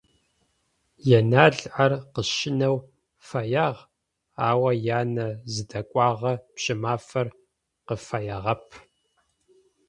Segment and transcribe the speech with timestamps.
[1.19, 2.75] Енал ар къыщэнэу
[3.27, 3.79] фэягъ,
[4.47, 4.63] ау
[4.99, 7.27] янэ зыдэкӏуагъэ Пщымафэр
[7.87, 8.65] къыфэягъэп.